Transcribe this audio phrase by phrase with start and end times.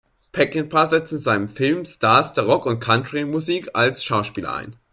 [0.31, 4.75] Peckinpah setzt in seinem Film Stars der Rock- und Country-Musik als Schauspieler ein.